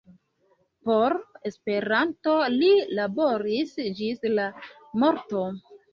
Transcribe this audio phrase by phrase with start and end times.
[0.87, 1.15] Por
[1.49, 4.47] Esperanto li laboris ĝis la
[5.05, 5.45] morto.